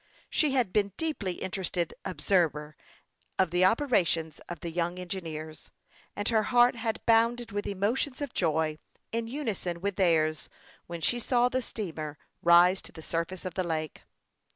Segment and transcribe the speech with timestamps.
[0.31, 2.75] She had been a deeply interested observer
[3.37, 5.69] of the operations of the young engineers,
[6.15, 8.79] and her heart had bounded with emotions of joy,
[9.11, 10.49] in unison with theirs,
[10.87, 14.01] when she saw the steamer rise to the surface of the lake.